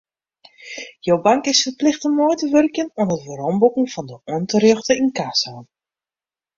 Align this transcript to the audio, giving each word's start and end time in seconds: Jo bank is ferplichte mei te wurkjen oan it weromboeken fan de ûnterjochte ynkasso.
Jo 1.09 1.17
bank 1.27 1.43
is 1.51 1.61
ferplichte 1.67 2.09
mei 2.15 2.33
te 2.39 2.45
wurkjen 2.53 2.93
oan 2.99 3.13
it 3.15 3.23
weromboeken 3.27 3.87
fan 3.93 4.09
de 4.09 4.17
ûnterjochte 4.35 4.93
ynkasso. 5.03 5.53